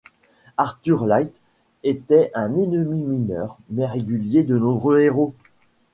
[0.57, 1.31] Arthur Light
[1.83, 5.35] était un ennemi mineur mais régulier de nombreux héros.